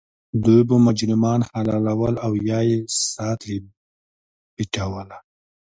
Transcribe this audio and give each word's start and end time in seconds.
دوی 0.43 0.61
به 0.69 0.75
مجرمان 0.87 1.39
حلالول 1.51 2.15
او 2.25 2.31
یا 2.49 2.59
یې 2.69 2.77
سا 3.09 3.29
ترې 3.41 3.57
بیټوله. 4.55 5.17